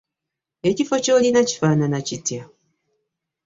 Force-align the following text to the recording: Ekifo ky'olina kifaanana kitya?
Ekifo 0.69 0.95
ky'olina 1.03 1.41
kifaanana 1.49 1.99
kitya? 2.07 2.43